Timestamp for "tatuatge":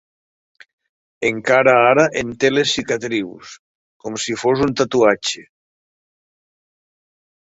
4.81-5.45